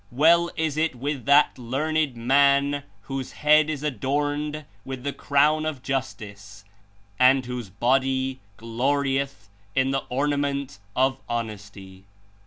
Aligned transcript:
Well 0.09 0.49
Is 0.57 0.77
It 0.77 0.95
with 0.95 1.25
that 1.25 1.59
learned 1.59 2.15
man 2.17 2.81
whose 3.01 3.33
head 3.33 3.69
Is 3.69 3.83
adorned 3.83 4.65
with 4.83 5.03
the 5.03 5.13
crown 5.13 5.63
of 5.63 5.83
justice 5.83 6.65
and 7.19 7.45
whose 7.45 7.69
body 7.69 8.39
glorleth 8.57 9.49
In 9.75 9.91
the 9.91 10.03
ornament 10.09 10.79
of 10.95 11.19
honesty." 11.29 12.05